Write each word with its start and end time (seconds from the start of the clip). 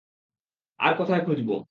আর 0.79 0.93
কোথায় 0.97 1.23
খুঁজব? 1.25 1.49